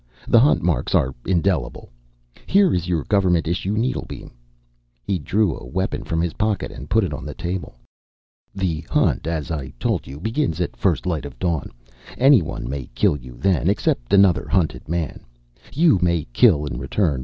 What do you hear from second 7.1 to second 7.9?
on the table.